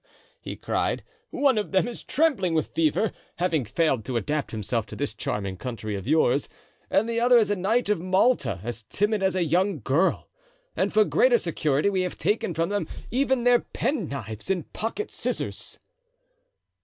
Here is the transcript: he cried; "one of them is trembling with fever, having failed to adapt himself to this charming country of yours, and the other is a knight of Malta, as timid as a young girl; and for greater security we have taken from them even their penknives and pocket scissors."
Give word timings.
he 0.41 0.55
cried; 0.55 1.03
"one 1.29 1.59
of 1.59 1.71
them 1.71 1.87
is 1.87 2.01
trembling 2.01 2.55
with 2.55 2.73
fever, 2.73 3.11
having 3.35 3.63
failed 3.63 4.03
to 4.03 4.17
adapt 4.17 4.49
himself 4.49 4.87
to 4.87 4.95
this 4.95 5.13
charming 5.13 5.55
country 5.55 5.93
of 5.93 6.07
yours, 6.07 6.49
and 6.89 7.07
the 7.07 7.19
other 7.19 7.37
is 7.37 7.51
a 7.51 7.55
knight 7.55 7.87
of 7.87 8.01
Malta, 8.01 8.59
as 8.63 8.81
timid 8.89 9.21
as 9.21 9.35
a 9.35 9.43
young 9.43 9.79
girl; 9.81 10.27
and 10.75 10.91
for 10.91 11.05
greater 11.05 11.37
security 11.37 11.91
we 11.91 12.01
have 12.01 12.17
taken 12.17 12.55
from 12.55 12.69
them 12.69 12.87
even 13.11 13.43
their 13.43 13.59
penknives 13.59 14.49
and 14.49 14.73
pocket 14.73 15.11
scissors." 15.11 15.77